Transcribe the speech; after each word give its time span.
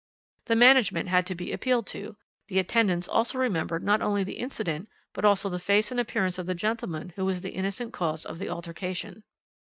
The 0.45 0.55
management 0.55 1.09
had 1.09 1.27
to 1.27 1.35
be 1.35 1.51
appealed 1.51 1.85
to; 1.93 2.17
the 2.47 2.57
attendants 2.57 3.07
also 3.07 3.37
remembered 3.37 3.83
not 3.83 4.01
only 4.01 4.23
the 4.23 4.37
incident, 4.39 4.89
but 5.13 5.25
also 5.25 5.47
the 5.47 5.59
face 5.59 5.91
and 5.91 5.99
appearance 5.99 6.39
of 6.39 6.47
the 6.47 6.55
gentleman 6.55 7.13
who 7.15 7.23
was 7.23 7.41
the 7.41 7.49
innocent 7.51 7.93
cause 7.93 8.25
of 8.25 8.39
the 8.39 8.49
altercation. 8.49 9.21